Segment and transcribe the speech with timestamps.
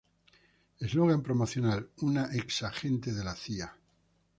[0.87, 3.71] Eslogan promocional: "Una ex-agente de la Cía.